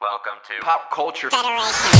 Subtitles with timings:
[0.00, 1.28] Welcome to Pop culture.
[1.28, 1.98] Federation.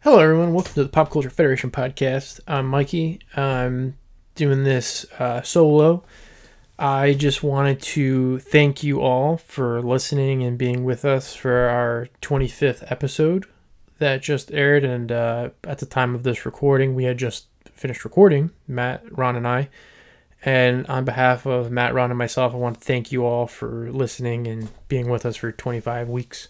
[0.00, 0.52] Hello, everyone.
[0.52, 2.40] Welcome to the Pop Culture Federation podcast.
[2.48, 3.20] I'm Mikey.
[3.36, 3.96] I'm
[4.34, 6.02] doing this uh, solo.
[6.80, 12.08] I just wanted to thank you all for listening and being with us for our
[12.22, 13.44] 25th episode
[13.98, 14.82] that just aired.
[14.82, 19.36] And uh, at the time of this recording, we had just finished recording, Matt, Ron,
[19.36, 19.68] and I.
[20.42, 23.92] And on behalf of Matt, Ron, and myself, I want to thank you all for
[23.92, 26.48] listening and being with us for 25 weeks.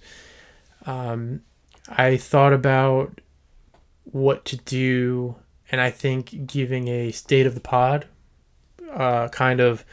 [0.86, 1.42] Um,
[1.88, 3.20] I thought about
[4.04, 5.34] what to do,
[5.72, 8.06] and I think giving a state of the pod
[8.92, 9.84] uh, kind of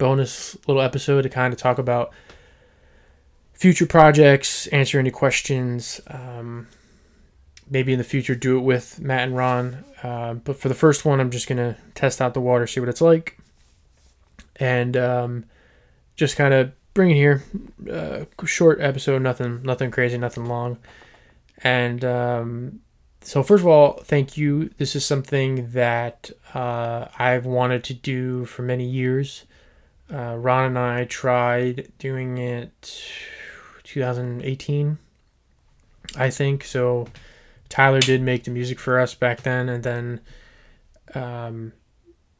[0.00, 2.12] bonus little episode to kind of talk about
[3.52, 6.00] future projects, answer any questions.
[6.08, 6.66] Um,
[7.70, 9.84] maybe in the future do it with Matt and Ron.
[10.02, 12.88] Uh, but for the first one, I'm just gonna test out the water, see what
[12.88, 13.38] it's like,
[14.56, 15.44] and um,
[16.16, 17.44] just kind of bring it here.
[17.88, 20.78] Uh, short episode, nothing, nothing crazy, nothing long,
[21.62, 22.80] and um,
[23.20, 24.70] so first of all, thank you.
[24.78, 29.44] This is something that uh, I've wanted to do for many years.
[30.12, 33.02] Uh, Ron and I tried doing it
[33.84, 34.98] 2018,
[36.16, 36.64] I think.
[36.64, 37.06] So
[37.68, 40.20] Tyler did make the music for us back then, and then,
[41.14, 41.72] um,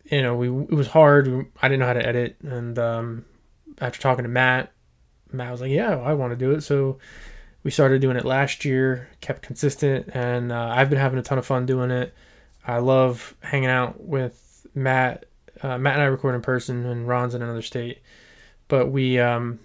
[0.04, 1.46] you know, we it was hard.
[1.62, 3.24] I didn't know how to edit, and um,
[3.80, 4.72] after talking to Matt,
[5.32, 6.98] Matt was like, "Yeah, I want to do it." So
[7.62, 11.38] we started doing it last year, kept consistent, and uh, I've been having a ton
[11.38, 12.12] of fun doing it.
[12.66, 15.26] I love hanging out with Matt.
[15.62, 17.98] Uh, Matt and I record in person, and Ron's in another state.
[18.68, 19.58] But we, um,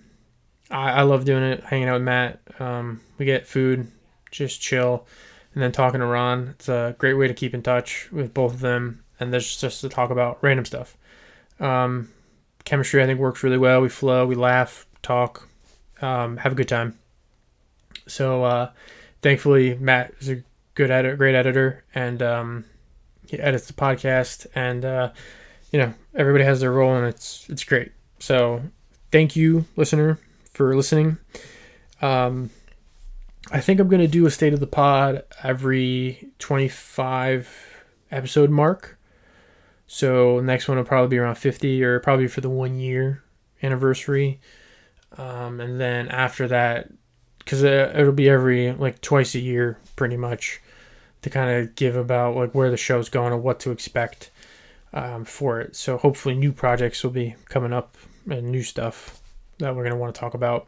[0.69, 2.39] I, I love doing it, hanging out with Matt.
[2.59, 3.91] Um, we get food,
[4.31, 5.05] just chill,
[5.53, 6.49] and then talking to Ron.
[6.49, 9.81] It's a great way to keep in touch with both of them, and there's just
[9.81, 10.97] to talk about random stuff.
[11.59, 12.09] Um,
[12.65, 13.81] chemistry, I think, works really well.
[13.81, 15.47] We flow, we laugh, talk,
[16.01, 16.97] um, have a good time.
[18.07, 18.71] So uh,
[19.21, 22.65] thankfully, Matt is a good editor, great editor, and um,
[23.27, 24.45] he edits the podcast.
[24.53, 25.11] And uh,
[25.75, 27.91] you know, everybody has their role, and it's it's great.
[28.19, 28.61] So
[29.11, 30.17] thank you, listener,
[30.53, 31.17] for listening.
[32.01, 32.49] Um,
[33.51, 38.97] I think I'm gonna do a state of the pod every 25 episode mark.
[39.85, 43.21] So next one will probably be around 50, or probably for the one year
[43.61, 44.39] anniversary.
[45.17, 46.89] Um, and then after that,
[47.39, 50.61] because it'll be every like twice a year pretty much
[51.23, 54.31] to kind of give about like where the show's going and what to expect
[54.95, 57.97] um, for it so hopefully new projects will be coming up
[58.29, 59.21] and new stuff
[59.59, 60.67] that we're going to want to talk about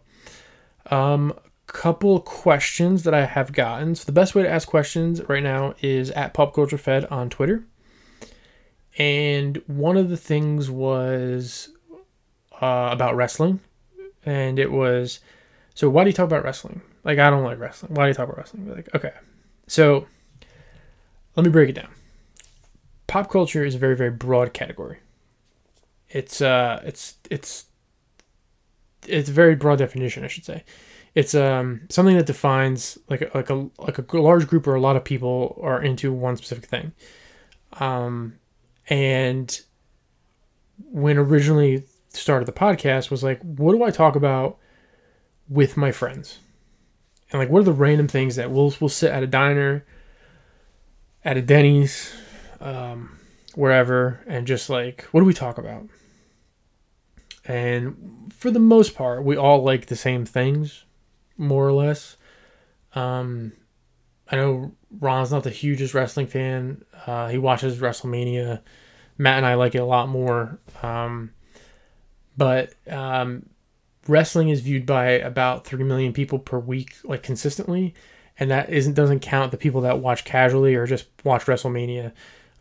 [0.91, 1.33] um
[1.65, 5.73] couple questions that i have gotten so the best way to ask questions right now
[5.81, 7.65] is at pop culture fed on twitter
[8.97, 11.69] and one of the things was
[12.61, 13.59] uh, about wrestling
[14.25, 15.19] and it was
[15.77, 16.81] so why do you talk about wrestling?
[17.03, 17.93] Like I don't like wrestling.
[17.93, 18.67] Why do you talk about wrestling?
[18.67, 19.13] Like okay,
[19.67, 20.07] so
[21.35, 21.89] let me break it down.
[23.07, 24.99] Pop culture is a very very broad category.
[26.09, 27.65] It's uh it's it's
[29.07, 30.63] it's a very broad definition, I should say.
[31.15, 34.95] It's um something that defines like like a like a large group or a lot
[34.95, 36.91] of people are into one specific thing.
[37.73, 38.35] Um,
[38.89, 39.59] and
[40.91, 44.57] when originally started the podcast was like, what do I talk about?
[45.49, 46.39] with my friends.
[47.31, 49.85] And like what are the random things that we'll we'll sit at a diner,
[51.23, 52.13] at a Denny's,
[52.59, 53.17] um,
[53.55, 55.87] wherever, and just like what do we talk about?
[57.45, 60.83] And for the most part, we all like the same things,
[61.37, 62.17] more or less.
[62.93, 63.53] Um,
[64.29, 66.83] I know Ron's not the hugest wrestling fan.
[67.05, 68.61] Uh, he watches WrestleMania.
[69.17, 70.59] Matt and I like it a lot more.
[70.83, 71.31] Um,
[72.35, 73.47] but um,
[74.07, 77.93] wrestling is viewed by about 3 million people per week like consistently
[78.39, 82.11] and that isn't doesn't count the people that watch casually or just watch WrestleMania.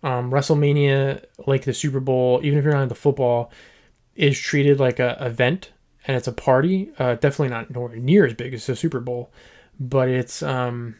[0.07, 3.51] Um, WrestleMania, like the Super Bowl, even if you're not into football,
[4.15, 5.73] is treated like a event
[6.07, 6.91] and it's a party.
[6.99, 9.33] Uh, definitely not nowhere near as big as the Super Bowl,
[9.81, 10.95] but it's um,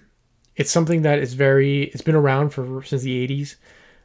[0.57, 1.85] it's something that is very.
[1.85, 3.55] It's been around for since the '80s.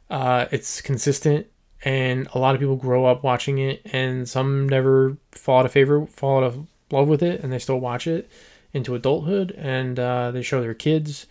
[0.08, 1.46] Uh, it's consistent
[1.84, 5.72] and a lot of people grow up watching it and some never fall out of
[5.72, 8.30] favor fall out of love with it and they still watch it
[8.72, 11.26] into adulthood and uh, they show their kids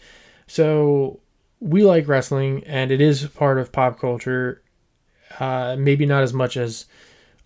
[0.47, 1.19] so
[1.61, 4.61] we like wrestling and it is part of pop culture
[5.39, 6.85] uh, maybe not as much as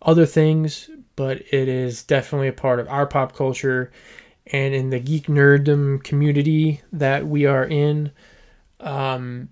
[0.01, 3.91] other things, but it is definitely a part of our pop culture
[4.47, 8.11] and in the geek nerddom community that we are in.
[8.79, 9.49] Um,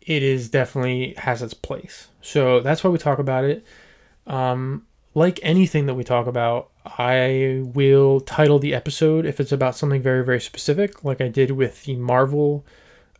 [0.00, 2.08] it is definitely has its place.
[2.20, 3.64] So that's why we talk about it.
[4.26, 9.76] Um, like anything that we talk about, I will title the episode if it's about
[9.76, 12.64] something very, very specific, like I did with the Marvel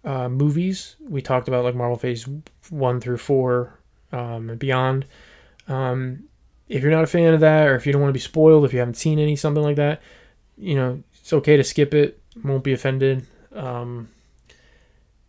[0.04, 0.96] uh, movies.
[1.00, 2.26] We talked about like Marvel Phase
[2.70, 3.78] 1 through 4
[4.12, 5.06] um, and beyond.
[5.68, 6.24] Um,
[6.68, 8.64] if you're not a fan of that, or if you don't want to be spoiled,
[8.64, 10.00] if you haven't seen any, something like that,
[10.56, 12.20] you know, it's okay to skip it.
[12.42, 13.26] Won't be offended.
[13.54, 14.08] Um,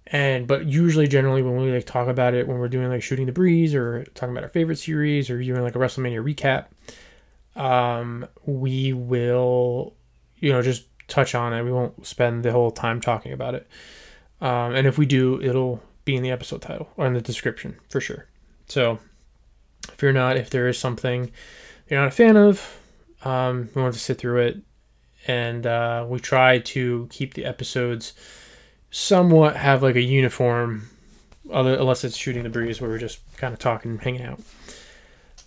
[0.07, 3.25] and but usually, generally, when we like talk about it, when we're doing like shooting
[3.25, 6.67] the breeze or talking about our favorite series or doing like a WrestleMania recap,
[7.59, 9.95] um, we will,
[10.39, 11.63] you know, just touch on it.
[11.63, 13.67] We won't spend the whole time talking about it.
[14.43, 17.77] Um, and if we do, it'll be in the episode title or in the description
[17.89, 18.27] for sure.
[18.67, 18.99] So
[19.91, 21.31] if you're not, if there is something
[21.87, 22.79] you're not a fan of,
[23.23, 24.57] um, we want to sit through it.
[25.25, 28.13] And uh, we try to keep the episodes
[28.91, 30.89] somewhat have like a uniform,
[31.49, 34.41] other unless it's shooting the breeze where we're just kind of talking, hanging out.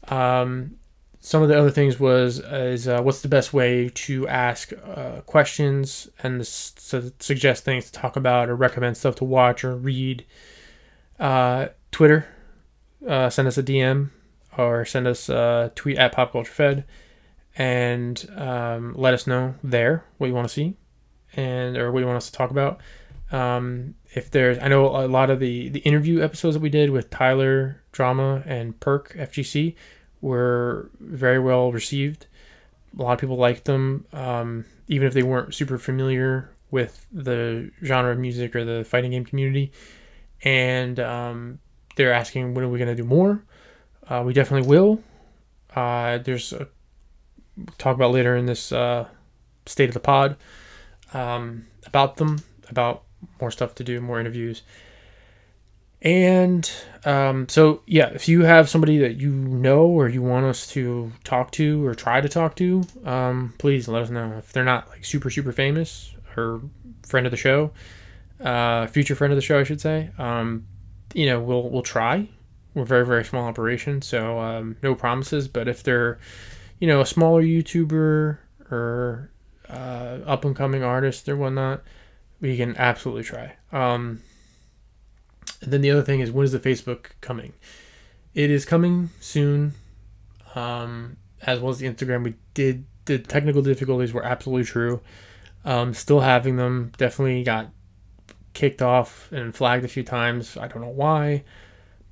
[0.08, 0.78] Um,
[1.26, 5.23] some of the other things was is uh, what's the best way to ask uh,
[5.23, 10.25] questions and su- suggest things to talk about or recommend stuff to watch or read.
[11.19, 12.28] Uh, Twitter,
[13.08, 14.11] uh, send us a DM
[14.56, 16.84] or send us a tweet at Pop Culture Fed
[17.56, 20.76] and um, let us know there what you want to see
[21.34, 22.81] and or what you want us to talk about.
[23.32, 26.90] Um, if there's, I know a lot of the the interview episodes that we did
[26.90, 29.75] with Tyler Drama and Perk FGC
[30.20, 32.26] were very well received.
[32.98, 37.70] A lot of people liked them, um, even if they weren't super familiar with the
[37.84, 39.72] genre of music or the fighting game community.
[40.42, 41.58] And um,
[41.96, 43.42] they're asking, when are we going to do more?
[44.08, 45.02] Uh, we definitely will.
[45.74, 46.68] Uh, there's a
[47.78, 49.06] talk about later in this uh,
[49.66, 50.36] state of the pod
[51.12, 53.02] um, about them, about
[53.40, 54.62] more stuff to do, more interviews.
[56.06, 56.70] And
[57.05, 61.11] um, so, yeah, if you have somebody that you know or you want us to
[61.25, 64.35] talk to or try to talk to, um, please let us know.
[64.38, 66.62] If they're not like super, super famous or
[67.05, 67.73] friend of the show,
[68.41, 70.67] uh, future friend of the show, I should say, um,
[71.12, 72.29] you know, we'll we'll try
[72.76, 75.49] we're very very small operation, so um, no promises.
[75.49, 76.19] But if they're,
[76.79, 78.38] you know, a smaller YouTuber
[78.70, 79.31] or
[79.69, 81.82] uh, up and coming artist or whatnot,
[82.41, 83.56] we can absolutely try.
[83.73, 84.20] Um,
[85.62, 87.53] and then the other thing is, when is the Facebook coming?
[88.35, 89.73] It is coming soon,
[90.55, 92.25] um, as well as the Instagram.
[92.25, 95.00] We did the technical difficulties were absolutely true.
[95.64, 96.93] Um, still having them.
[96.97, 97.70] Definitely got
[98.53, 100.56] kicked off and flagged a few times.
[100.56, 101.44] I don't know why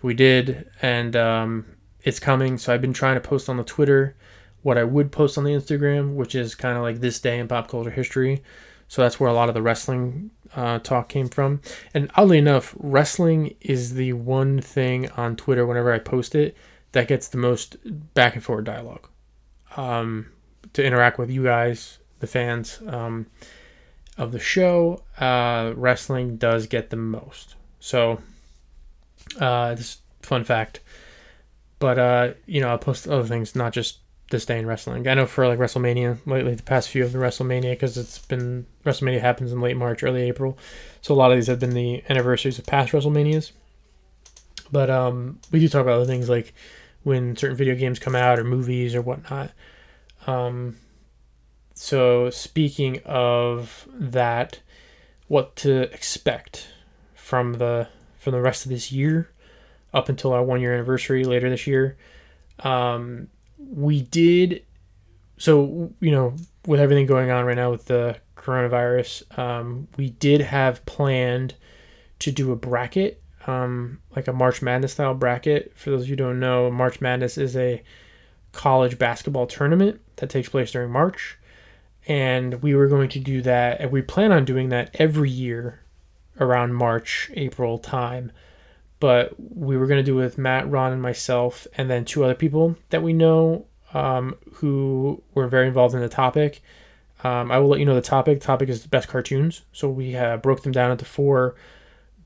[0.03, 1.67] we did, and um,
[2.03, 2.59] it's coming.
[2.59, 4.17] So I've been trying to post on the Twitter
[4.63, 7.49] what I would post on the Instagram, which is kind of like this day in
[7.49, 8.43] pop culture history.
[8.89, 11.61] So that's where a lot of the wrestling uh, talk came from.
[11.93, 16.57] And oddly enough, wrestling is the one thing on Twitter whenever I post it
[16.93, 17.77] that gets the most
[18.15, 19.09] back and forth dialogue
[19.77, 20.27] um,
[20.73, 23.27] to interact with you guys, the fans um,
[24.17, 25.03] of the show.
[25.19, 27.57] Uh, wrestling does get the most.
[27.81, 28.21] So
[29.41, 30.81] uh, this fun fact.
[31.79, 33.99] But uh, you know, I'll post other things, not just
[34.31, 35.07] this day in wrestling.
[35.07, 38.67] I know for like WrestleMania lately, the past few of the WrestleMania, because it's been
[38.85, 40.59] WrestleMania happens in late March, early April,
[41.03, 43.53] so a lot of these have been the anniversaries of past WrestleManias.
[44.73, 46.55] But um, we do talk about other things like
[47.03, 49.53] when certain video games come out or movies or whatnot.
[50.27, 50.77] Um,
[51.75, 54.61] so speaking of that,
[55.29, 56.69] what to expect
[57.15, 57.89] from the
[58.19, 59.31] from the rest of this year
[59.93, 61.97] up until our one year anniversary later this year.
[62.61, 63.29] Um,
[63.71, 64.65] we did,
[65.37, 66.35] so, you know,
[66.67, 71.55] with everything going on right now with the coronavirus, um, we did have planned
[72.21, 75.73] to do a bracket, um, like a March Madness style bracket.
[75.75, 77.83] For those of you who don't know, March Madness is a
[78.53, 81.39] college basketball tournament that takes place during March.
[82.07, 85.81] And we were going to do that, and we plan on doing that every year
[86.39, 88.31] around March, April time.
[89.05, 92.25] But we were going to do it with Matt, Ron, and myself, and then two
[92.25, 96.63] other people that we know um, who were very involved in the topic.
[97.23, 98.41] Um, I will let you know the topic.
[98.41, 99.61] The topic is the best cartoons.
[99.73, 101.55] So we uh, broke them down into four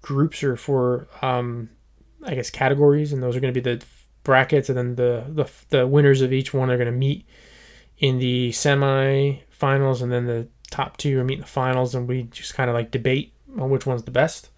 [0.02, 1.70] groups or four, um,
[2.24, 3.84] I guess, categories, and those are going to be the
[4.22, 7.26] brackets, and then the, the the winners of each one are going to meet
[7.98, 12.22] in the semi-finals, and then the top two are meet in the finals, and we
[12.22, 14.50] just kind of like debate on which one's the best.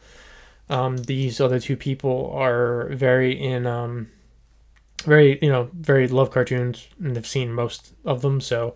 [0.70, 4.08] Um, these other two people are very in um,
[5.02, 8.74] very you know very love cartoons and they've seen most of them, so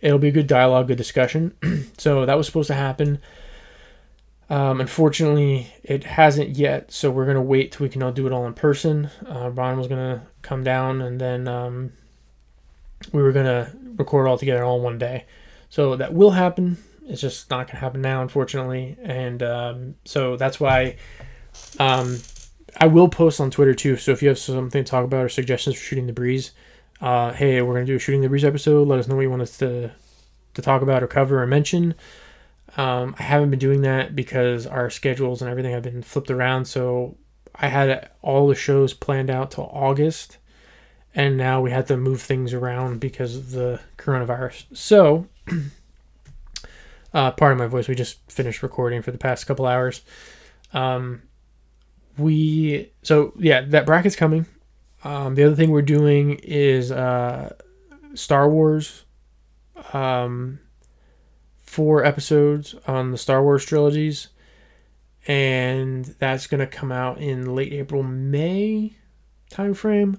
[0.00, 1.54] it'll be a good dialogue, good discussion.
[1.98, 3.20] so that was supposed to happen.
[4.50, 8.32] Um, unfortunately, it hasn't yet, so we're gonna wait till we can all do it
[8.32, 9.10] all in person.
[9.24, 11.92] Uh, Ron was gonna come down, and then um,
[13.12, 15.24] we were gonna record all together all one day.
[15.70, 16.78] So that will happen.
[17.08, 20.96] It's just not gonna happen now, unfortunately, and um, so that's why
[21.78, 22.18] um,
[22.76, 23.96] I will post on Twitter too.
[23.96, 26.52] So if you have something to talk about or suggestions for shooting the breeze,
[27.00, 28.86] uh, hey, we're gonna do a shooting the breeze episode.
[28.86, 29.90] Let us know what you want us to
[30.54, 31.94] to talk about or cover or mention.
[32.76, 36.66] Um, I haven't been doing that because our schedules and everything have been flipped around.
[36.66, 37.16] So
[37.54, 40.38] I had all the shows planned out till August,
[41.14, 44.76] and now we had to move things around because of the coronavirus.
[44.76, 45.26] So,
[47.12, 50.02] uh, part of my voice, we just finished recording for the past couple hours.
[50.72, 51.22] Um,
[52.16, 54.46] we so yeah, that bracket's coming.
[55.04, 57.54] Um, the other thing we're doing is uh,
[58.14, 59.04] Star Wars.
[59.92, 60.58] Um,
[61.68, 64.28] four episodes on the Star Wars trilogies,
[65.28, 68.96] and that's going to come out in late April, May
[69.50, 70.18] timeframe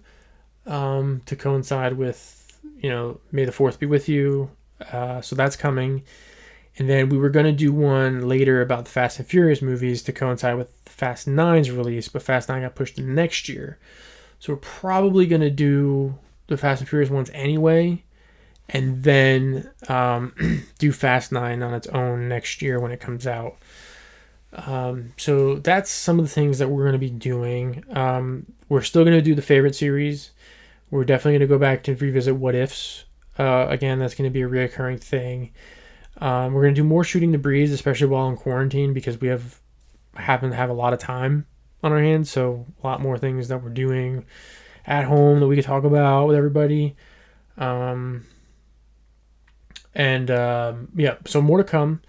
[0.66, 4.52] um, to coincide with, you know, May the 4th be with you.
[4.92, 6.04] Uh, so that's coming.
[6.80, 10.02] And then we were going to do one later about the Fast and Furious movies
[10.04, 13.78] to coincide with Fast 9's release, but Fast 9 got pushed to next year.
[14.40, 16.18] So we're probably going to do
[16.48, 18.04] the Fast and Furious ones anyway
[18.70, 20.34] and then um,
[20.80, 23.58] do Fast Nine on its own next year when it comes out.
[24.54, 27.84] Um, so that's some of the things that we're going to be doing.
[27.92, 30.32] Um, we're still going to do the favorite series.
[30.92, 33.06] We're definitely going to go back to revisit what ifs.
[33.38, 35.52] Uh, again, that's going to be a reoccurring thing.
[36.20, 39.30] Um, we're going to do more shooting the breeze, especially while in quarantine, because we
[39.30, 39.60] have
[40.16, 41.46] happen to have a lot of time
[41.82, 42.30] on our hands.
[42.30, 44.26] So a lot more things that we're doing
[44.86, 46.96] at home that we could talk about with everybody.
[47.58, 48.26] Um,
[49.96, 52.02] and um, yeah, so more to come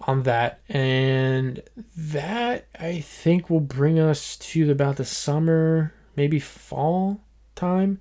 [0.00, 0.60] on that.
[0.68, 1.62] And
[1.96, 7.20] that I think will bring us to about the summer, maybe fall
[7.54, 8.00] time.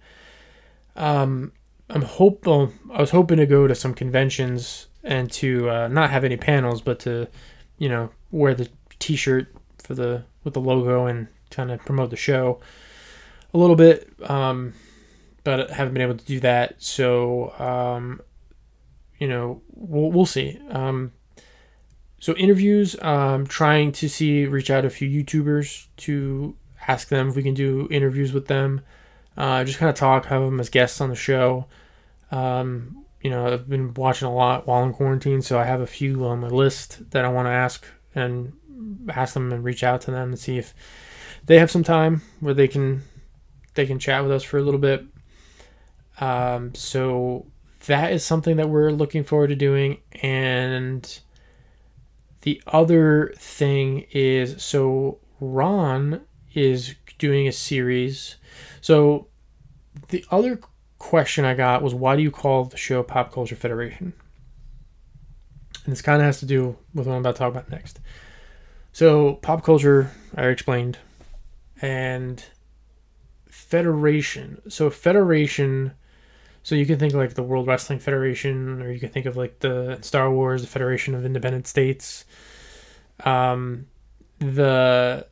[0.96, 1.52] Um,
[1.90, 2.72] I'm hopeful.
[2.92, 6.82] I was hoping to go to some conventions and to uh, not have any panels,
[6.82, 7.28] but to,
[7.78, 8.70] you know, wear the
[9.00, 9.48] T-shirt
[9.80, 12.60] for the with the logo and kind of promote the show
[13.54, 14.10] a little bit.
[14.30, 14.74] Um,
[15.44, 16.82] but I haven't been able to do that.
[16.82, 18.22] So um,
[19.20, 20.60] you know, we'll, we'll see.
[20.70, 21.12] Um,
[22.20, 26.56] so interviews, um, trying to see, reach out a few YouTubers to
[26.88, 28.82] ask them if we can do interviews with them.
[29.36, 31.66] Uh, just kind of talk, have them as guests on the show.
[32.32, 35.88] Um, you know, I've been watching a lot while in quarantine, so I have a
[35.88, 38.52] few on my list that I want to ask and
[39.10, 40.74] ask them and reach out to them and see if
[41.46, 43.04] they have some time where they can
[43.76, 45.06] they can chat with us for a little bit.
[46.20, 47.48] Um, so
[47.88, 50.00] that is something that we're looking forward to doing.
[50.22, 51.20] And
[52.42, 56.22] the other thing is so Ron
[56.54, 58.36] is doing a series.
[58.82, 59.28] So
[60.10, 60.60] the other
[61.04, 64.14] question I got was why do you call the show Pop Culture Federation?
[65.84, 68.00] And this kind of has to do with what I'm about to talk about next.
[68.94, 71.00] So, pop culture, I explained,
[71.82, 72.44] and
[73.48, 74.62] federation.
[74.70, 75.94] So, federation
[76.64, 79.60] so you can think like the World Wrestling Federation, or you can think of like
[79.60, 82.24] the Star Wars, the Federation of Independent States.
[83.26, 83.88] Um,
[84.40, 85.28] the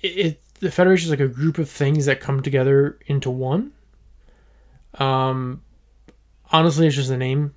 [0.00, 3.72] it, the Federation is like a group of things that come together into one.
[4.94, 5.62] Um,
[6.52, 7.56] honestly, it's just a name.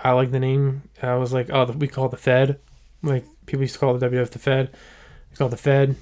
[0.00, 0.82] I like the name.
[1.00, 2.58] I was like, oh, we call the Fed.
[3.04, 4.74] Like people used to call the WWF the Fed.
[5.30, 5.94] It's called the Fed.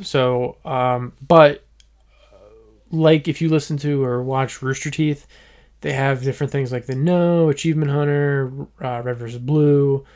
[0.00, 1.66] So, um, but
[2.90, 5.26] like if you listen to or watch Rooster Teeth,
[5.82, 10.06] they have different things like the Know, Achievement Hunter, uh, Red versus Blue,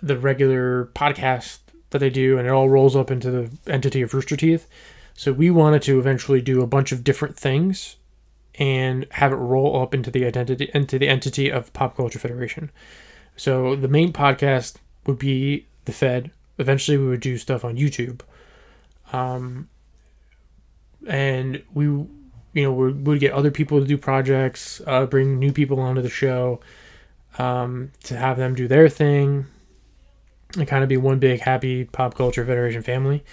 [0.00, 1.58] the regular podcast
[1.92, 4.66] that they do, and it all rolls up into the entity of Rooster Teeth.
[5.14, 7.96] So we wanted to eventually do a bunch of different things
[8.56, 12.70] and have it roll up into the identity into the entity of Pop Culture Federation.
[13.36, 16.30] So the main podcast would be the Fed.
[16.58, 18.20] Eventually, we would do stuff on YouTube.
[19.12, 19.68] Um,
[21.06, 22.08] and we you
[22.54, 26.10] know we would get other people to do projects uh, bring new people onto the
[26.10, 26.60] show
[27.38, 29.46] um, to have them do their thing
[30.56, 33.24] and kind of be one big happy pop culture federation family.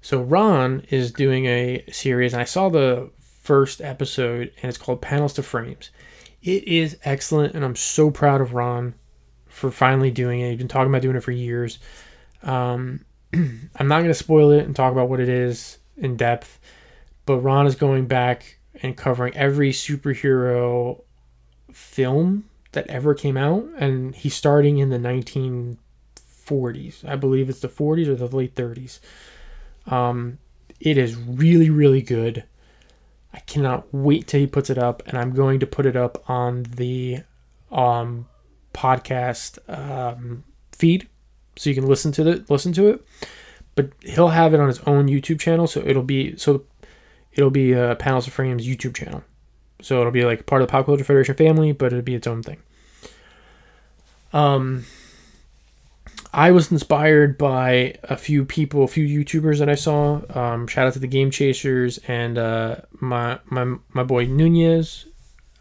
[0.00, 5.00] So ron is doing a series and i saw the first episode and it's called
[5.00, 5.90] panels to frames.
[6.42, 8.94] It is excellent and i'm so proud of ron
[9.46, 10.50] for finally doing it.
[10.50, 11.78] He's been talking about doing it for years.
[12.42, 13.04] Um,
[13.34, 16.58] i'm not going to spoil it and talk about what it is in depth
[17.26, 21.02] but Ron is going back and covering every superhero
[21.72, 24.98] film that ever came out, and he's starting in the
[26.46, 27.08] 1940s.
[27.08, 29.00] I believe it's the 40s or the late 30s.
[29.86, 30.38] Um,
[30.80, 32.44] it is really, really good.
[33.32, 36.28] I cannot wait till he puts it up, and I'm going to put it up
[36.28, 37.22] on the
[37.70, 38.28] um,
[38.74, 41.08] podcast um, feed
[41.56, 42.50] so you can listen to it.
[42.50, 43.06] Listen to it,
[43.74, 46.64] but he'll have it on his own YouTube channel, so it'll be so
[47.32, 49.24] it'll be uh, Panels of Frames YouTube channel.
[49.80, 52.26] So it'll be like part of the Pop Culture Federation family, but it'll be its
[52.26, 52.58] own thing.
[54.32, 54.84] Um,
[56.32, 60.22] I was inspired by a few people, a few YouTubers that I saw.
[60.30, 65.06] Um, shout out to the Game Chasers and uh, my my my boy Nunez.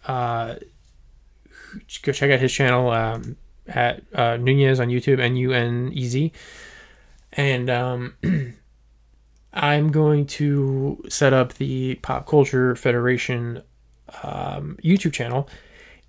[0.07, 0.55] Uh,
[2.03, 3.35] go check out his channel um,
[3.67, 6.31] at uh, Nunez on YouTube, N U N E Z.
[7.33, 8.15] And um,
[9.53, 13.61] I'm going to set up the Pop Culture Federation
[14.23, 15.49] um, YouTube channel.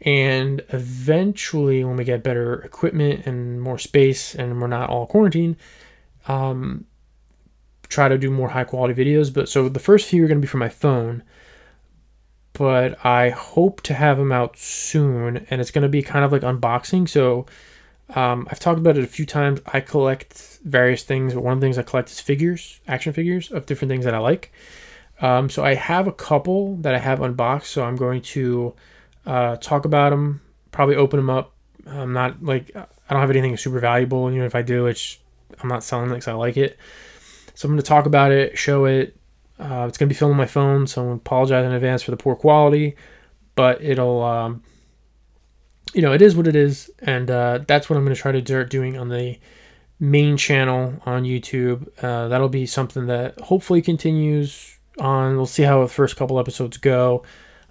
[0.05, 5.57] And eventually, when we get better equipment and more space, and we're not all quarantined,
[6.27, 6.87] um,
[7.89, 9.33] try to do more high quality videos.
[9.33, 11.23] But so the first few are going to be from my phone,
[12.53, 16.33] but I hope to have them out soon, and it's going to be kind of
[16.33, 17.09] like unboxing.
[17.09, 17.47] So
[18.15, 19.61] um, I've talked about it a few times.
[19.67, 23.53] I collect various things, but one of the things I collect is figures, action figures
[23.53, 24.53] of different things that I like.
[25.21, 27.71] Um, so I have a couple that I have unboxed.
[27.71, 28.75] So I'm going to
[29.27, 31.53] uh, talk about them, probably open them up.
[31.87, 34.31] I'm not like I don't have anything super valuable.
[34.33, 35.19] You know, if I do, it's
[35.63, 36.79] I'm not selling it because I like it.
[37.55, 39.17] So I'm going to talk about it, show it.
[39.59, 42.11] Uh, it's going to be filmed on my phone, so I apologize in advance for
[42.11, 42.97] the poor quality,
[43.55, 44.63] but it'll, um,
[45.93, 48.33] you know, it is what it is, and uh, that's what I'm going to try
[48.33, 49.39] to start doing on the
[50.01, 51.87] main channel on YouTube.
[52.03, 55.37] Uh, that'll be something that hopefully continues on.
[55.37, 57.23] We'll see how the first couple episodes go.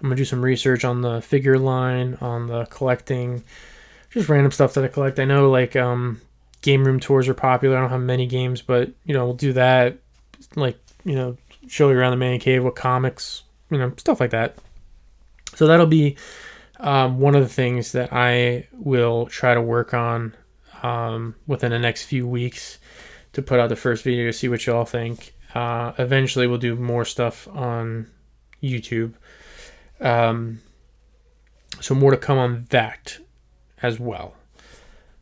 [0.02, 3.44] I'm gonna do some research on the figure line, on the collecting,
[4.10, 5.20] just random stuff that I collect.
[5.20, 6.20] I know like um,
[6.60, 7.76] game room tours are popular.
[7.76, 9.98] I don't have many games, but you know we'll do that.
[10.56, 11.36] Like you know,
[11.68, 14.56] show you around the man cave with comics, you know, stuff like that.
[15.54, 16.16] So that'll be
[16.80, 20.34] um, one of the things that I will try to work on
[20.82, 22.78] um, within the next few weeks
[23.34, 25.34] to put out the first video to see what y'all think.
[25.54, 28.08] Uh, eventually, we'll do more stuff on
[28.62, 29.14] YouTube.
[30.00, 30.60] Um,
[31.80, 33.18] so more to come on that
[33.82, 34.34] as well.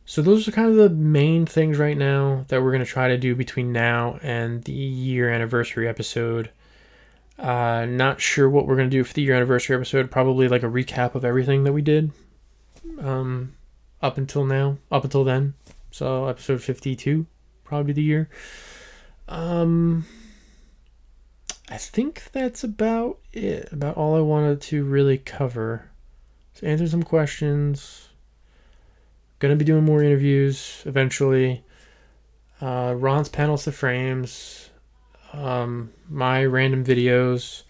[0.05, 3.07] So those are kind of the main things right now that we're going to try
[3.07, 6.49] to do between now and the year anniversary episode.
[7.39, 10.11] Uh, not sure what we're going to do for the year anniversary episode.
[10.11, 12.11] Probably like a recap of everything that we did
[12.99, 13.53] um,
[14.01, 15.53] up until now, up until then.
[15.91, 17.25] So episode 52,
[17.63, 18.29] probably the year.
[19.27, 20.05] Um,
[21.71, 23.71] I think that's about it.
[23.71, 25.89] About all I wanted to really cover.
[26.55, 28.09] To answer some questions.
[29.39, 31.63] Gonna be doing more interviews eventually.
[32.59, 34.69] Uh, Ron's panels to frames.
[35.31, 37.63] Um, my random videos.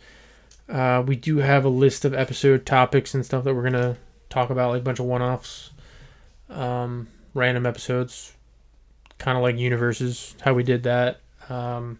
[0.67, 3.97] Uh, we do have a list of episode topics and stuff that we're gonna
[4.29, 5.69] talk about, like a bunch of one-offs,
[6.49, 8.33] um, random episodes,
[9.19, 10.35] kind of like universes.
[10.41, 11.19] How we did that.
[11.49, 11.99] Um,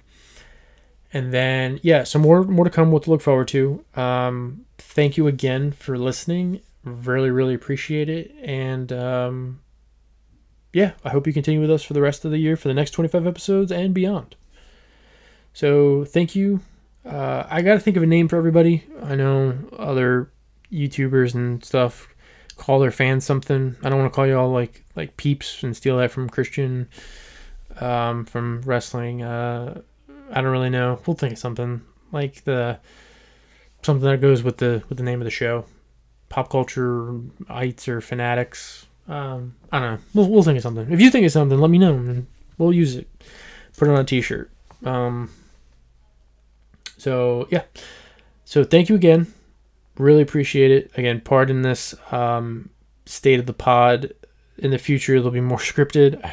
[1.13, 2.91] and then yeah, so more more to come.
[2.91, 3.84] What to look forward to.
[3.95, 6.62] Um, thank you again for listening.
[6.84, 8.34] Really, really appreciate it.
[8.41, 9.60] And um,
[10.74, 12.74] yeah, I hope you continue with us for the rest of the year for the
[12.74, 14.36] next 25 episodes and beyond.
[15.54, 16.62] So thank you.
[17.06, 18.86] Uh, I got to think of a name for everybody.
[19.04, 20.32] I know other
[20.71, 22.08] YouTubers and stuff
[22.58, 23.76] call their fans something.
[23.84, 26.88] I don't want to call you all like like peeps and steal that from Christian
[27.80, 29.24] um, from wrestling.
[29.24, 29.82] Uh,
[30.32, 31.00] I don't really know.
[31.06, 32.80] We'll think of something like the
[33.84, 35.65] something that goes with the with the name of the show.
[36.30, 38.86] Pop culture ites or fanatics.
[39.08, 40.02] Um, I don't know.
[40.13, 40.91] We'll, we'll think of something.
[40.91, 43.10] If you think of something, let me know and we'll use it.
[43.78, 44.50] Put it on a t-shirt.
[44.86, 45.30] Um,
[46.98, 47.63] so yeah.
[48.46, 49.34] So thank you again.
[49.98, 50.91] Really appreciate it.
[50.98, 52.70] Again, pardon this um,
[53.06, 54.13] state of the pod.
[54.58, 56.24] In the future, it'll be more scripted,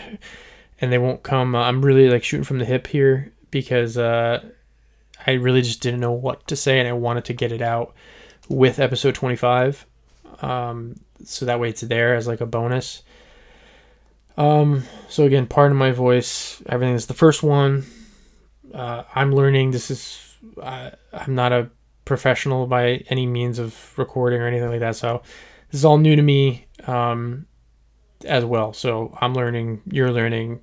[0.80, 1.54] and they won't come.
[1.54, 4.42] Uh, I'm really like shooting from the hip here because uh,
[5.26, 7.94] I really just didn't know what to say and I wanted to get it out
[8.48, 9.86] with episode 25.
[10.40, 13.02] Um, so that way it's there as like a bonus.
[14.36, 16.62] Um, so again, pardon my voice.
[16.66, 17.84] Everything is the first one.
[18.72, 19.72] Uh, I'm learning.
[19.72, 21.70] This is, uh, I'm not a
[22.04, 24.96] professional by any means of recording or anything like that.
[24.96, 25.22] So
[25.70, 27.46] this is all new to me um,
[28.24, 28.72] as well.
[28.72, 30.60] So I'm learning, you're learning,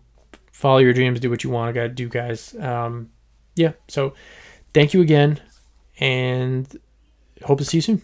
[0.56, 2.56] follow your dreams, do what you want to do, guys.
[2.56, 3.10] Um,
[3.56, 3.74] yeah.
[3.90, 4.14] So
[4.74, 5.42] thank you again.
[6.00, 6.80] and
[7.44, 8.02] hope to see you soon.